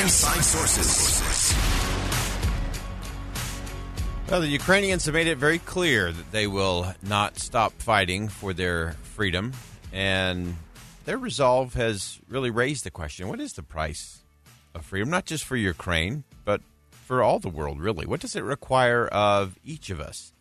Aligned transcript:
Inside 0.00 0.42
Sources. 0.42 1.54
Well, 4.30 4.40
the 4.40 4.48
Ukrainians 4.48 5.04
have 5.04 5.14
made 5.14 5.28
it 5.28 5.38
very 5.38 5.58
clear 5.58 6.10
that 6.10 6.32
they 6.32 6.46
will 6.46 6.92
not 7.02 7.38
stop 7.38 7.72
fighting 7.80 8.28
for 8.28 8.52
their 8.52 8.92
freedom, 9.14 9.52
and 9.92 10.56
their 11.04 11.18
resolve 11.18 11.74
has 11.74 12.18
really 12.28 12.50
raised 12.50 12.84
the 12.84 12.90
question 12.90 13.28
what 13.28 13.40
is 13.40 13.52
the 13.52 13.62
price 13.62 14.22
of 14.74 14.84
freedom? 14.84 15.10
Not 15.10 15.26
just 15.26 15.44
for 15.44 15.56
Ukraine, 15.56 16.24
but 16.44 16.60
for 16.90 17.22
all 17.22 17.38
the 17.38 17.48
world, 17.48 17.80
really. 17.80 18.04
What 18.04 18.20
does 18.20 18.34
it 18.34 18.42
require 18.42 19.06
of 19.06 19.56
each 19.64 19.90
of 19.90 20.00
us? 20.00 20.32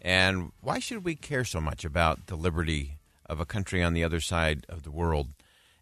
And 0.00 0.52
why 0.60 0.78
should 0.78 1.04
we 1.04 1.14
care 1.14 1.44
so 1.44 1.60
much 1.60 1.84
about 1.84 2.28
the 2.28 2.36
liberty 2.36 2.98
of 3.26 3.40
a 3.40 3.46
country 3.46 3.82
on 3.82 3.92
the 3.92 4.04
other 4.04 4.20
side 4.20 4.64
of 4.68 4.84
the 4.84 4.90
world? 4.90 5.28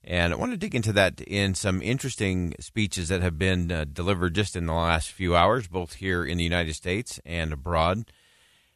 And 0.07 0.33
I 0.33 0.37
want 0.37 0.53
to 0.53 0.57
dig 0.57 0.77
into 0.77 0.93
that 0.93 1.21
in 1.21 1.57
some 1.57 1.83
interesting 1.83 2.55
speeches 2.61 3.09
that 3.09 3.23
have 3.23 3.39
been 3.39 3.73
uh, 3.73 3.87
delivered 3.93 4.37
just 4.37 4.55
in 4.55 4.67
the 4.67 4.73
last 4.73 5.11
few 5.11 5.35
hours, 5.35 5.67
both 5.67 5.95
here 5.95 6.25
in 6.25 6.39
the 6.39 6.45
United 6.45 6.75
States 6.75 7.19
and 7.27 7.53
abroad. 7.53 8.13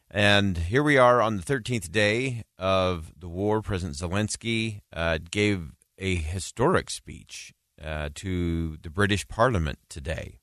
And 0.09 0.57
here 0.57 0.83
we 0.83 0.97
are 0.97 1.21
on 1.21 1.37
the 1.37 1.43
13th 1.43 1.89
day 1.89 2.43
of 2.59 3.13
the 3.17 3.29
war. 3.29 3.61
President 3.61 3.97
Zelensky 3.97 4.81
uh, 4.91 5.19
gave 5.29 5.71
a 5.97 6.15
historic 6.15 6.89
speech 6.89 7.53
uh, 7.81 8.09
to 8.15 8.75
the 8.81 8.89
British 8.89 9.25
Parliament 9.29 9.79
today. 9.87 10.37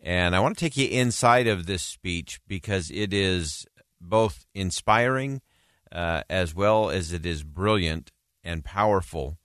And 0.00 0.36
I 0.36 0.38
want 0.38 0.56
to 0.56 0.64
take 0.64 0.76
you 0.76 0.86
inside 0.86 1.48
of 1.48 1.66
this 1.66 1.82
speech 1.82 2.38
because 2.46 2.88
it 2.92 3.12
is 3.12 3.66
both 4.00 4.46
inspiring 4.54 5.42
uh, 5.90 6.22
as 6.30 6.54
well 6.54 6.88
as 6.88 7.12
it 7.12 7.26
is 7.26 7.42
brilliant 7.42 8.12
and 8.44 8.64
powerful 8.64 9.38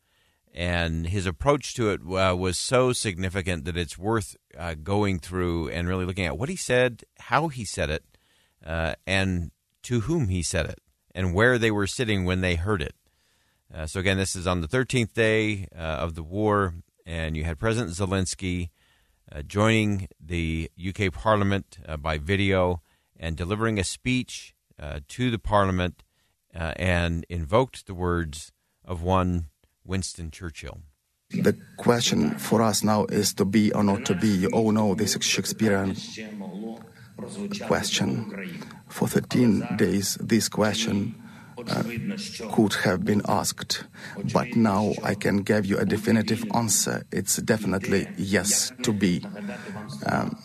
and 0.53 1.07
his 1.07 1.25
approach 1.25 1.73
to 1.73 1.89
it 1.89 2.01
uh, 2.01 2.35
was 2.35 2.59
so 2.59 2.93
significant 2.93 3.65
that 3.65 3.75
it's 3.75 3.97
worth 3.97 4.35
uh, 4.57 4.75
going 4.75 5.17
through 5.17 5.69
and 5.69 5.87
really 5.87 6.05
looking 6.05 6.27
at 6.27 6.37
what 6.37 6.49
he 6.49 6.55
said, 6.55 7.03
how 7.19 7.47
he 7.47 7.65
said 7.65 7.89
it, 7.89 8.03
uh, 8.63 8.93
and 9.07 9.51
to 9.81 10.01
whom 10.01 10.27
he 10.27 10.43
said 10.43 10.67
it, 10.67 10.79
and 11.15 11.33
where 11.33 11.57
they 11.57 11.71
were 11.71 11.87
sitting 11.87 12.23
when 12.23 12.41
they 12.41 12.55
heard 12.55 12.81
it. 12.81 12.93
Uh, 13.73 13.87
so, 13.87 13.99
again, 13.99 14.17
this 14.17 14.35
is 14.35 14.45
on 14.45 14.61
the 14.61 14.67
13th 14.67 15.13
day 15.13 15.67
uh, 15.75 15.79
of 15.79 16.13
the 16.13 16.21
war, 16.21 16.75
and 17.05 17.35
you 17.35 17.43
had 17.43 17.57
President 17.57 17.95
Zelensky 17.95 18.69
uh, 19.31 19.41
joining 19.41 20.07
the 20.23 20.69
UK 20.77 21.11
Parliament 21.11 21.79
by 21.99 22.19
video 22.19 22.83
and 23.17 23.35
delivering 23.35 23.79
a 23.79 23.83
speech 23.83 24.53
to 25.07 25.31
the 25.31 25.39
Parliament 25.39 26.03
and 26.53 27.25
invoked 27.29 27.87
the 27.87 27.93
words 27.93 28.51
of 28.85 29.01
one 29.01 29.47
Winston 29.85 30.31
Churchill. 30.31 30.79
The 31.29 31.57
question 31.77 32.37
for 32.37 32.61
us 32.61 32.83
now 32.83 33.05
is 33.05 33.33
to 33.35 33.45
be 33.45 33.71
or 33.73 33.83
not 33.83 34.05
to 34.05 34.13
be. 34.13 34.27
You 34.27 34.49
all 34.49 34.71
know 34.71 34.93
this 34.93 35.17
Shakespearean 35.19 35.95
question. 37.65 38.61
For 38.87 39.07
13 39.07 39.77
days, 39.77 40.15
this 40.21 40.47
question 40.47 41.15
uh, 41.67 41.83
could 42.51 42.73
have 42.83 43.03
been 43.03 43.23
asked, 43.27 43.85
but 44.31 44.55
now 44.55 44.93
I 45.03 45.15
can 45.15 45.37
give 45.37 45.65
you 45.65 45.77
a 45.79 45.85
definitive 45.85 46.43
answer. 46.53 47.03
It's 47.11 47.37
definitely 47.37 48.07
yes 48.17 48.71
to 48.83 48.93
be. 48.93 49.25
Um, 50.05 50.37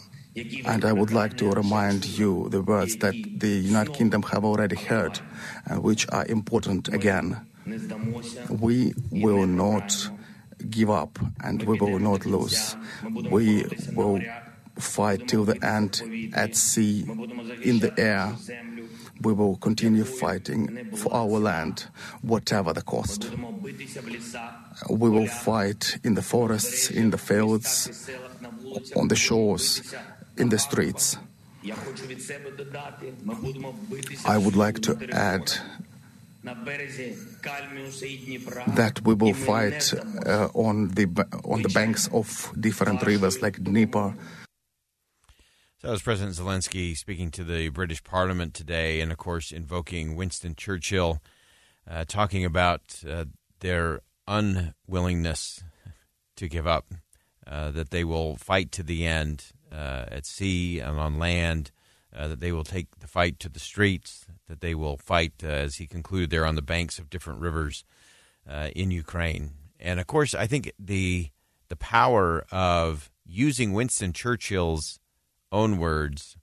and 0.64 0.84
I 0.84 0.92
would 0.92 1.10
like 1.10 1.36
to 1.38 1.50
remind 1.50 2.06
you 2.06 2.48
the 2.48 2.62
words 2.62 2.96
that 2.98 3.14
the 3.36 3.48
United 3.48 3.94
Kingdom 3.94 4.22
have 4.22 4.44
already 4.44 4.76
heard, 4.76 5.20
uh, 5.68 5.76
which 5.76 6.06
are 6.10 6.24
important 6.26 6.88
again 6.88 7.47
we 8.60 8.92
will 9.10 9.46
not 9.46 10.10
give 10.70 10.90
up 10.90 11.18
and 11.44 11.62
we 11.62 11.78
will 11.78 11.98
not 11.98 12.26
lose. 12.26 12.76
We 13.30 13.64
will 13.94 14.20
fight 14.78 15.28
till 15.28 15.44
the 15.44 15.62
end 15.64 16.02
at 16.34 16.56
sea, 16.56 17.04
in 17.62 17.80
the 17.80 17.92
air. 17.98 18.34
We 19.20 19.32
will 19.32 19.56
continue 19.56 20.04
fighting 20.04 20.92
for 20.94 21.12
our 21.12 21.40
land, 21.40 21.86
whatever 22.22 22.72
the 22.72 22.82
cost. 22.82 23.28
We 24.88 25.10
will 25.10 25.26
fight 25.26 25.98
in 26.04 26.14
the 26.14 26.22
forests, 26.22 26.90
in 26.90 27.10
the 27.10 27.18
fields, 27.18 28.08
on 28.94 29.08
the 29.08 29.16
shores, 29.16 29.94
in 30.36 30.50
the 30.50 30.58
streets. 30.58 31.18
I 34.24 34.38
would 34.38 34.56
like 34.56 34.80
to 34.82 34.96
add 35.12 35.52
that 38.76 39.00
we 39.04 39.14
will 39.14 39.34
fight 39.34 39.92
uh, 40.26 40.48
on 40.54 40.88
the 40.88 41.06
on 41.44 41.62
the 41.62 41.68
banks 41.68 42.08
of 42.12 42.52
different 42.58 43.02
rivers 43.02 43.42
like 43.42 43.62
Dnieper. 43.62 44.14
So 45.80 45.86
that 45.86 45.92
was 45.92 46.02
President 46.02 46.36
Zelensky 46.36 46.96
speaking 46.96 47.30
to 47.32 47.44
the 47.44 47.68
British 47.68 48.02
Parliament 48.02 48.54
today, 48.54 49.00
and 49.00 49.12
of 49.12 49.18
course 49.18 49.52
invoking 49.52 50.16
Winston 50.16 50.54
Churchill, 50.56 51.20
uh, 51.88 52.04
talking 52.06 52.44
about 52.44 53.02
uh, 53.08 53.26
their 53.60 54.00
unwillingness 54.26 55.62
to 56.36 56.48
give 56.48 56.66
up, 56.66 56.94
uh, 57.46 57.70
that 57.70 57.90
they 57.90 58.04
will 58.04 58.36
fight 58.36 58.72
to 58.72 58.82
the 58.82 59.06
end 59.06 59.52
uh, 59.72 60.04
at 60.08 60.26
sea 60.26 60.80
and 60.80 60.98
on 60.98 61.18
land, 61.18 61.70
uh, 62.14 62.28
that 62.28 62.40
they 62.40 62.52
will 62.52 62.64
take 62.64 63.00
the 63.00 63.06
fight 63.06 63.38
to 63.40 63.48
the 63.48 63.58
streets, 63.58 64.26
that 64.48 64.60
they 64.60 64.74
will 64.74 64.96
fight, 64.96 65.34
uh, 65.44 65.48
as 65.48 65.76
he 65.76 65.86
concluded, 65.86 66.30
there 66.30 66.46
on 66.46 66.54
the 66.54 66.62
banks 66.62 66.98
of 66.98 67.10
different 67.10 67.40
rivers 67.40 67.84
uh, 68.48 68.70
in 68.74 68.90
Ukraine. 68.90 69.50
And 69.78 70.00
of 70.00 70.06
course, 70.06 70.34
I 70.34 70.46
think 70.46 70.72
the 70.78 71.30
the 71.68 71.76
power 71.76 72.46
of 72.50 73.10
using 73.26 73.74
Winston 73.74 74.12
Churchill's 74.12 74.98
own 75.52 75.78
words, 75.78 76.36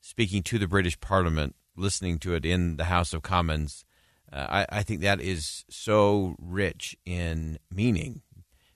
speaking 0.00 0.42
to 0.44 0.58
the 0.58 0.68
British 0.68 0.98
Parliament, 1.00 1.56
listening 1.76 2.18
to 2.20 2.34
it 2.34 2.46
in 2.46 2.76
the 2.76 2.84
House 2.84 3.12
of 3.12 3.22
Commons, 3.22 3.84
uh, 4.32 4.46
I, 4.48 4.78
I 4.78 4.82
think 4.82 5.00
that 5.00 5.20
is 5.20 5.64
so 5.68 6.36
rich 6.38 6.96
in 7.04 7.58
meaning, 7.70 8.22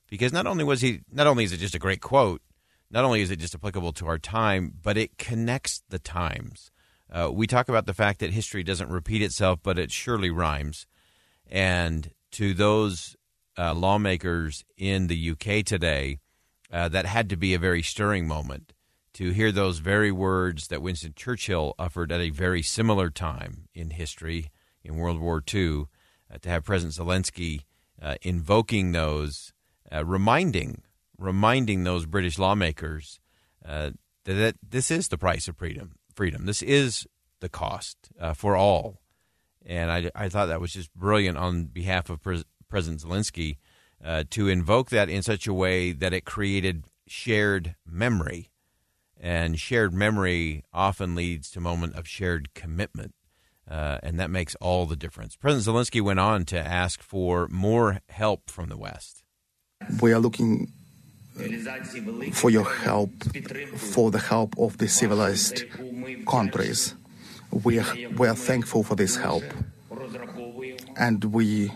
because 0.09 0.33
not 0.33 0.47
only 0.47 0.65
was 0.65 0.81
he, 0.81 1.01
not 1.13 1.29
only 1.29 1.45
is 1.45 1.53
it 1.53 1.59
just 1.59 1.75
a 1.75 1.79
great 1.79 2.01
quote, 2.01 2.43
not 2.91 3.05
only 3.05 3.23
is 3.23 3.31
it 3.31 3.39
just 3.39 3.55
applicable 3.55 3.93
to 3.95 4.07
our 4.07 4.19
time, 4.19 4.75
but 4.83 4.97
it 4.97 5.19
connects 5.19 5.83
the 5.89 5.99
times. 5.99 6.71
Uh, 7.11 7.31
we 7.33 7.47
talk 7.47 7.69
about 7.69 7.87
the 7.87 7.95
fact 7.95 8.21
that 8.21 8.33
history 8.33 8.63
doesn't 8.63 8.91
repeat 8.91 9.23
itself, 9.23 9.61
but 9.63 9.79
it 9.79 9.91
surely 9.91 10.31
rhymes. 10.31 10.87
And 11.49 12.11
to 12.33 12.55
those 12.55 13.17
uh, 13.59 13.75
lawmakers 13.75 14.65
in 14.77 15.09
the 15.09 15.31
UK 15.31 15.65
today, 15.65 16.19
uh, 16.73 16.89
that 16.89 17.07
had 17.07 17.29
to 17.29 17.37
be 17.37 17.53
a 17.53 17.59
very 17.59 17.83
stirring 17.83 18.29
moment 18.29 18.73
to 19.15 19.31
hear 19.31 19.51
those 19.51 19.79
very 19.79 20.13
words 20.13 20.69
that 20.69 20.83
Winston 20.83 21.13
Churchill 21.17 21.75
uttered 21.79 22.13
at 22.13 22.21
a 22.21 22.31
very 22.31 22.63
similar 22.63 23.11
time 23.11 23.69
in 23.75 23.91
history 23.91 24.51
in 24.85 24.97
World 24.97 25.19
War 25.19 25.43
II. 25.53 25.85
Uh, 26.33 26.39
to 26.43 26.49
have 26.49 26.65
President 26.65 26.95
Zelensky 26.95 27.63
uh, 28.01 28.15
invoking 28.23 28.93
those, 28.93 29.53
uh, 29.93 30.05
reminding 30.05 30.83
reminding 31.21 31.85
those 31.85 32.07
British 32.07 32.39
lawmakers 32.39 33.21
uh, 33.65 33.91
that, 34.25 34.35
that, 34.35 34.57
this 34.69 34.91
is 34.91 35.09
the 35.09 35.19
price 35.19 35.47
of 35.47 35.57
freedom. 35.57 35.93
Freedom. 36.15 36.47
This 36.47 36.63
is 36.63 37.07
the 37.41 37.49
cost 37.49 37.97
uh, 38.19 38.35
for 38.35 38.57
all. 38.57 39.01
And 39.65 39.93
I, 39.93 40.11
I 40.15 40.29
thought 40.29 40.47
that 40.47 40.61
was 40.61 40.73
just 40.73 40.93
brilliant 40.95 41.37
on 41.37 41.65
behalf 41.67 42.11
of 42.11 42.23
Pres- 42.23 42.45
President 42.69 43.03
Zelensky 43.03 43.59
uh, 44.03 44.25
to 44.31 44.49
invoke 44.49 44.91
that 44.91 45.09
in 45.09 45.23
such 45.23 45.47
a 45.47 45.55
way 45.55 45.93
that 45.93 46.13
it 46.13 46.25
created 46.25 46.85
shared 47.07 47.77
memory. 47.87 48.51
And 49.19 49.61
shared 49.61 49.93
memory 49.93 50.65
often 50.73 51.15
leads 51.15 51.51
to 51.51 51.59
a 51.59 51.63
moment 51.63 51.95
of 51.95 52.09
shared 52.09 52.55
commitment. 52.55 53.15
Uh, 53.71 53.99
and 54.03 54.19
that 54.19 54.31
makes 54.31 54.55
all 54.57 54.87
the 54.87 54.97
difference. 54.97 55.37
President 55.37 55.77
Zelensky 55.77 56.01
went 56.01 56.19
on 56.19 56.45
to 56.47 56.59
ask 56.59 57.03
for 57.03 57.47
more 57.49 58.01
help 58.09 58.51
from 58.51 58.69
the 58.69 58.79
West. 58.79 59.23
We 60.01 60.13
are 60.13 60.19
looking 60.19 60.73
for 62.33 62.51
your 62.51 62.69
help, 62.69 63.11
for 63.77 64.11
the 64.11 64.19
help 64.19 64.55
of 64.59 64.79
the 64.79 64.89
civilized 64.89 65.65
countries. 66.29 66.95
We 67.51 67.79
are, 67.79 67.97
we 68.17 68.29
are 68.29 68.35
thankful 68.35 68.83
for 68.83 68.95
this 68.95 69.17
help. 69.17 69.45
And 70.97 71.25
we 71.25 71.73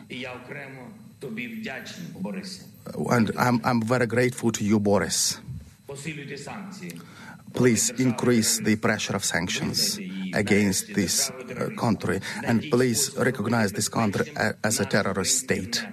And 3.10 3.32
I'm, 3.38 3.60
I'm 3.64 3.82
very 3.82 4.06
grateful 4.06 4.52
to 4.52 4.64
you, 4.64 4.78
Boris. 4.78 5.40
Please 7.54 7.90
increase 7.90 8.58
the 8.58 8.76
pressure 8.76 9.14
of 9.14 9.24
sanctions 9.24 9.98
against 10.34 10.94
this 10.94 11.30
uh, 11.30 11.70
country 11.78 12.20
and 12.44 12.62
please 12.70 13.14
recognize 13.16 13.72
this 13.72 13.88
country 13.88 14.26
as 14.62 14.80
a 14.80 14.84
terrorist 14.84 15.38
state. 15.38 15.86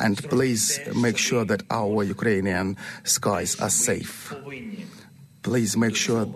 And 0.00 0.16
please 0.28 0.80
make 0.94 1.16
sure 1.16 1.44
that 1.44 1.62
our 1.70 2.02
Ukrainian 2.02 2.76
skies 3.04 3.58
are 3.60 3.70
safe. 3.70 4.34
Please 5.42 5.76
make 5.76 5.96
sure 5.96 6.26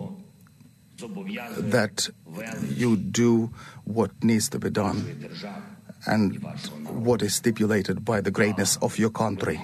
that 0.97 2.09
you 2.69 2.95
do 2.97 3.51
what 3.83 4.11
needs 4.23 4.49
to 4.49 4.59
be 4.59 4.69
done 4.69 5.29
and 6.05 6.41
what 6.89 7.21
is 7.21 7.35
stipulated 7.35 8.03
by 8.05 8.21
the 8.21 8.31
greatness 8.31 8.77
of 8.77 8.97
your 8.97 9.09
country. 9.09 9.59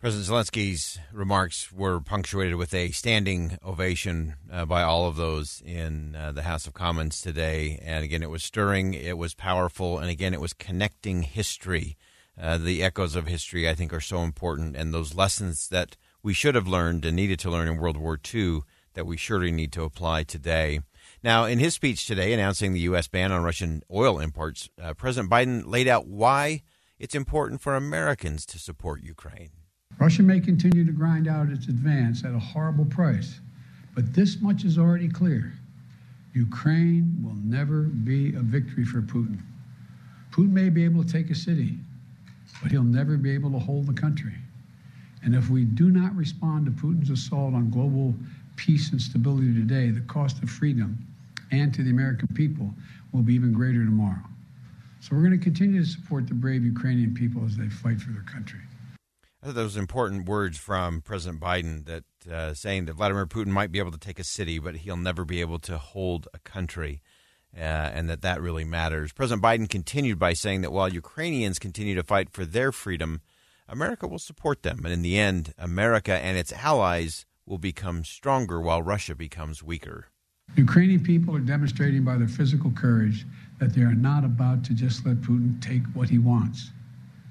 President 0.00 0.28
Zelensky's 0.28 0.98
remarks 1.14 1.72
were 1.72 1.98
punctuated 1.98 2.56
with 2.56 2.74
a 2.74 2.90
standing 2.90 3.56
ovation 3.64 4.34
uh, 4.52 4.66
by 4.66 4.82
all 4.82 5.06
of 5.06 5.16
those 5.16 5.62
in 5.64 6.14
uh, 6.14 6.30
the 6.30 6.42
House 6.42 6.66
of 6.66 6.74
Commons 6.74 7.22
today. 7.22 7.80
And 7.82 8.04
again, 8.04 8.22
it 8.22 8.28
was 8.28 8.44
stirring, 8.44 8.92
it 8.92 9.16
was 9.16 9.32
powerful, 9.32 9.98
and 9.98 10.10
again, 10.10 10.34
it 10.34 10.42
was 10.42 10.52
connecting 10.52 11.22
history. 11.22 11.96
Uh, 12.40 12.58
the 12.58 12.82
echoes 12.82 13.14
of 13.14 13.26
history, 13.26 13.68
I 13.68 13.74
think, 13.74 13.92
are 13.92 14.00
so 14.00 14.22
important, 14.22 14.76
and 14.76 14.92
those 14.92 15.14
lessons 15.14 15.68
that 15.68 15.96
we 16.22 16.34
should 16.34 16.54
have 16.54 16.66
learned 16.66 17.04
and 17.04 17.14
needed 17.14 17.38
to 17.40 17.50
learn 17.50 17.68
in 17.68 17.76
World 17.76 17.96
War 17.96 18.18
II 18.34 18.60
that 18.94 19.06
we 19.06 19.16
surely 19.16 19.52
need 19.52 19.72
to 19.72 19.82
apply 19.82 20.24
today. 20.24 20.80
Now, 21.22 21.44
in 21.44 21.58
his 21.58 21.74
speech 21.74 22.06
today 22.06 22.32
announcing 22.32 22.72
the 22.72 22.80
U.S. 22.80 23.08
ban 23.08 23.30
on 23.30 23.42
Russian 23.42 23.82
oil 23.92 24.18
imports, 24.18 24.68
uh, 24.82 24.94
President 24.94 25.30
Biden 25.30 25.64
laid 25.66 25.86
out 25.88 26.06
why 26.06 26.62
it's 26.98 27.14
important 27.14 27.60
for 27.60 27.76
Americans 27.76 28.46
to 28.46 28.58
support 28.58 29.02
Ukraine. 29.02 29.50
Russia 29.98 30.22
may 30.22 30.40
continue 30.40 30.84
to 30.84 30.92
grind 30.92 31.28
out 31.28 31.50
its 31.50 31.68
advance 31.68 32.24
at 32.24 32.34
a 32.34 32.38
horrible 32.38 32.84
price, 32.84 33.40
but 33.94 34.12
this 34.14 34.40
much 34.40 34.64
is 34.64 34.76
already 34.76 35.08
clear. 35.08 35.52
Ukraine 36.34 37.16
will 37.22 37.36
never 37.44 37.82
be 37.82 38.34
a 38.34 38.40
victory 38.40 38.84
for 38.84 39.00
Putin. 39.02 39.40
Putin 40.32 40.50
may 40.50 40.68
be 40.68 40.84
able 40.84 41.04
to 41.04 41.12
take 41.12 41.30
a 41.30 41.34
city, 41.34 41.78
but 42.62 42.70
he'll 42.70 42.82
never 42.82 43.16
be 43.16 43.32
able 43.32 43.50
to 43.52 43.58
hold 43.58 43.86
the 43.86 43.92
country. 43.92 44.34
And 45.22 45.34
if 45.34 45.48
we 45.48 45.64
do 45.64 45.90
not 45.90 46.14
respond 46.14 46.66
to 46.66 46.72
Putin's 46.72 47.10
assault 47.10 47.54
on 47.54 47.70
global 47.70 48.14
peace 48.56 48.92
and 48.92 49.00
stability 49.00 49.54
today, 49.54 49.90
the 49.90 50.02
cost 50.02 50.42
of 50.42 50.50
freedom 50.50 50.98
and 51.50 51.72
to 51.74 51.82
the 51.82 51.90
American 51.90 52.28
people 52.28 52.70
will 53.12 53.22
be 53.22 53.34
even 53.34 53.52
greater 53.52 53.84
tomorrow. 53.84 54.22
So 55.00 55.14
we're 55.14 55.22
going 55.22 55.38
to 55.38 55.44
continue 55.44 55.82
to 55.82 55.86
support 55.86 56.26
the 56.26 56.34
brave 56.34 56.64
Ukrainian 56.64 57.14
people 57.14 57.44
as 57.44 57.56
they 57.56 57.68
fight 57.68 58.00
for 58.00 58.12
their 58.12 58.22
country. 58.22 58.60
I 59.42 59.48
thought 59.48 59.54
those 59.56 59.76
important 59.76 60.26
words 60.26 60.56
from 60.56 61.02
President 61.02 61.42
Biden 61.42 61.84
that 61.84 62.04
uh, 62.30 62.54
saying 62.54 62.86
that 62.86 62.94
Vladimir 62.94 63.26
Putin 63.26 63.48
might 63.48 63.70
be 63.70 63.78
able 63.78 63.92
to 63.92 63.98
take 63.98 64.18
a 64.18 64.24
city, 64.24 64.58
but 64.58 64.76
he'll 64.76 64.96
never 64.96 65.26
be 65.26 65.42
able 65.42 65.58
to 65.60 65.76
hold 65.76 66.26
a 66.32 66.38
country, 66.38 67.02
uh, 67.56 67.60
and 67.60 68.08
that 68.08 68.22
that 68.22 68.40
really 68.40 68.64
matters. 68.64 69.12
President 69.12 69.42
Biden 69.42 69.68
continued 69.68 70.18
by 70.18 70.32
saying 70.32 70.62
that 70.62 70.72
while 70.72 70.88
Ukrainians 70.88 71.58
continue 71.58 71.94
to 71.94 72.02
fight 72.02 72.30
for 72.30 72.44
their 72.44 72.72
freedom, 72.72 73.20
America 73.68 74.06
will 74.06 74.18
support 74.18 74.62
them, 74.62 74.80
and 74.84 74.92
in 74.92 75.02
the 75.02 75.18
end, 75.18 75.54
America 75.58 76.12
and 76.14 76.36
its 76.36 76.52
allies 76.52 77.24
will 77.46 77.58
become 77.58 78.04
stronger 78.04 78.60
while 78.60 78.82
Russia 78.82 79.14
becomes 79.14 79.62
weaker. 79.62 80.08
Ukrainian 80.56 81.02
people 81.02 81.34
are 81.34 81.40
demonstrating 81.40 82.04
by 82.04 82.16
their 82.16 82.28
physical 82.28 82.70
courage 82.72 83.24
that 83.58 83.74
they 83.74 83.82
are 83.82 83.94
not 83.94 84.24
about 84.24 84.62
to 84.64 84.74
just 84.74 85.06
let 85.06 85.16
Putin 85.22 85.60
take 85.62 85.82
what 85.94 86.08
he 86.08 86.18
wants. 86.18 86.70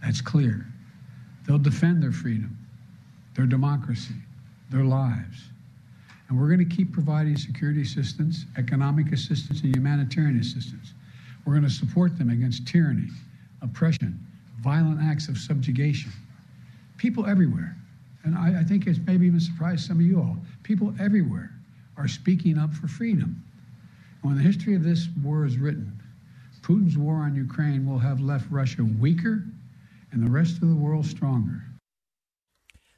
That's 0.02 0.22
clear. 0.22 0.66
They'll 1.46 1.60
defend 1.60 2.02
their 2.02 2.12
freedom, 2.12 2.58
their 3.36 3.46
democracy, 3.46 4.16
their 4.69 4.84
lives. 4.84 5.50
And 6.33 6.41
we're 6.41 6.47
going 6.47 6.68
to 6.68 6.75
keep 6.75 6.91
providing 6.91 7.38
security 7.38 7.83
assistance, 7.83 8.47
economic 8.57 9.12
assistance, 9.12 9.62
and 9.62 9.75
humanitarian 9.75 10.39
assistance. 10.39 10.95
We're 11.45 11.53
going 11.53 11.63
to 11.63 11.69
support 11.69 12.18
them 12.18 12.31
against 12.31 12.65
tyranny, 12.68 13.09
oppression, 13.62 14.19
violent 14.63 15.00
acts 15.00 15.27
of 15.27 15.38
subjugation. 15.38 16.12
People 16.97 17.27
everywhere, 17.27 17.75
and 18.24 18.35
I, 18.35 18.62
I 18.62 18.63
think 18.63 18.88
it's 18.88 18.97
maybe 19.06 19.27
even 19.27 19.39
surprised 19.39 19.85
some 19.85 19.97
of 19.97 20.01
you 20.07 20.18
all, 20.21 20.35
people 20.63 20.91
everywhere 21.00 21.51
are 21.97 22.07
speaking 22.07 22.57
up 22.57 22.74
for 22.74 22.88
freedom. 22.88 23.44
When 24.24 24.35
the 24.35 24.41
history 24.41 24.74
of 24.74 24.83
this 24.83 25.09
war 25.21 25.45
is 25.45 25.59
written, 25.59 26.01
Putin's 26.63 26.97
war 26.97 27.18
on 27.18 27.35
Ukraine 27.35 27.88
will 27.88 28.00
have 28.00 28.21
left 28.21 28.50
Russia 28.50 28.83
weaker 28.83 29.44
and 30.12 30.25
the 30.25 30.31
rest 30.31 30.63
of 30.63 30.68
the 30.68 30.75
world 30.75 31.06
stronger. 31.06 31.62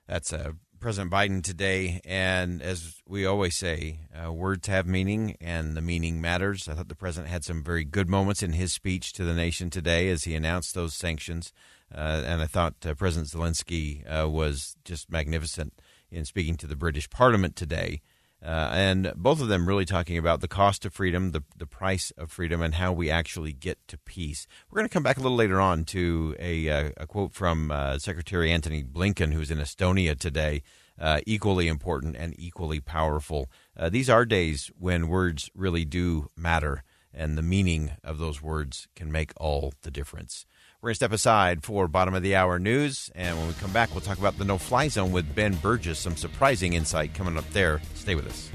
That's 0.08 0.32
uh, 0.32 0.54
President 0.86 1.12
Biden 1.12 1.42
today. 1.42 2.00
And 2.06 2.62
as 2.62 3.02
we 3.08 3.26
always 3.26 3.58
say, 3.58 4.02
uh, 4.14 4.32
words 4.32 4.68
have 4.68 4.86
meaning 4.86 5.36
and 5.42 5.76
the 5.76 5.82
meaning 5.82 6.22
matters. 6.22 6.70
I 6.70 6.76
thought 6.76 6.90
the 6.90 6.96
president 6.96 7.32
had 7.32 7.44
some 7.44 7.64
very 7.64 7.84
good 7.84 8.08
moments 8.08 8.44
in 8.44 8.54
his 8.54 8.72
speech 8.72 9.12
to 9.14 9.24
the 9.24 9.34
nation 9.34 9.72
today 9.72 10.10
as 10.10 10.26
he 10.26 10.36
announced 10.36 10.76
those 10.76 10.94
sanctions. 10.94 11.52
Uh, 11.92 12.22
and 12.28 12.40
I 12.40 12.46
thought 12.46 12.76
uh, 12.86 12.94
President 12.94 13.32
Zelensky 13.32 14.04
uh, 14.06 14.30
was 14.30 14.76
just 14.86 15.10
magnificent 15.10 15.74
in 16.12 16.24
speaking 16.24 16.56
to 16.58 16.68
the 16.68 16.76
British 16.76 17.10
Parliament 17.10 17.56
today. 17.56 18.02
Uh, 18.46 18.70
and 18.74 19.12
both 19.16 19.42
of 19.42 19.48
them 19.48 19.68
really 19.68 19.86
talking 19.86 20.20
about 20.20 20.40
the 20.40 20.48
cost 20.48 20.86
of 20.86 20.94
freedom, 20.94 21.32
the, 21.32 21.44
the 21.58 21.66
price 21.66 22.12
of 22.16 22.32
freedom, 22.32 22.62
and 22.62 22.76
how 22.76 22.94
we 22.94 23.10
actually 23.10 23.52
get 23.52 23.80
to 23.88 23.98
peace. 23.98 24.46
We're 24.70 24.78
going 24.78 24.88
to 24.88 24.94
come 24.94 25.02
back 25.02 25.18
a 25.18 25.22
little 25.22 25.38
later 25.38 25.60
on 25.60 25.84
to 25.86 26.36
a, 26.38 26.70
uh, 26.70 26.90
a 26.98 27.08
quote 27.08 27.34
from 27.34 27.72
uh, 27.72 27.98
Secretary 27.98 28.52
Antony 28.52 28.84
Blinken, 28.84 29.34
who's 29.34 29.50
in 29.50 29.58
Estonia 29.58 30.18
today, 30.18 30.62
uh, 31.00 31.22
equally 31.26 31.68
important 31.68 32.16
and 32.16 32.36
equally 32.38 32.80
powerful. 32.80 33.50
Uh, 33.76 33.90
these 33.90 34.12
are 34.12 34.26
days 34.26 34.70
when 34.78 35.08
words 35.08 35.50
really 35.56 35.84
do 35.84 36.30
matter, 36.38 36.84
and 37.12 37.38
the 37.38 37.42
meaning 37.42 37.94
of 38.04 38.20
those 38.20 38.44
words 38.44 38.88
can 38.96 39.12
make 39.12 39.34
all 39.38 39.74
the 39.82 39.92
difference. 39.92 40.46
We're 40.86 40.90
going 40.90 40.94
to 40.94 40.98
step 40.98 41.14
aside 41.14 41.64
for 41.64 41.88
bottom 41.88 42.14
of 42.14 42.22
the 42.22 42.36
hour 42.36 42.60
news, 42.60 43.10
and 43.16 43.36
when 43.36 43.48
we 43.48 43.56
come 43.56 43.72
back, 43.72 43.90
we'll 43.90 44.02
talk 44.02 44.20
about 44.20 44.38
the 44.38 44.46
no 44.46 44.60
fly 44.60 44.88
zone 44.88 45.12
with 45.12 45.34
Ben 45.34 45.56
Burgess. 45.56 45.98
Some 45.98 46.16
surprising 46.16 46.74
insight 46.74 47.16
coming 47.16 47.40
up 47.40 47.50
there. 47.54 47.82
Stay 47.96 48.14
with 48.14 48.28
us. 48.28 48.52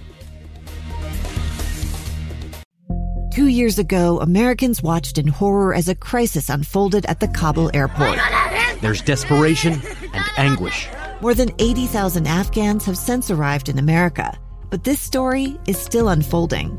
Two 3.34 3.48
years 3.48 3.80
ago, 3.80 4.20
Americans 4.20 4.80
watched 4.80 5.18
in 5.18 5.26
horror 5.26 5.74
as 5.74 5.88
a 5.88 5.96
crisis 5.96 6.48
unfolded 6.48 7.04
at 7.06 7.18
the 7.18 7.26
Kabul 7.26 7.68
airport. 7.74 8.20
There's 8.80 9.02
desperation 9.02 9.82
and 10.14 10.24
anguish. 10.36 10.88
More 11.20 11.34
than 11.34 11.50
80,000 11.58 12.28
Afghans 12.28 12.84
have 12.84 12.96
since 12.96 13.32
arrived 13.32 13.68
in 13.68 13.76
America, 13.76 14.38
but 14.70 14.84
this 14.84 15.00
story 15.00 15.58
is 15.66 15.76
still 15.76 16.10
unfolding. 16.10 16.78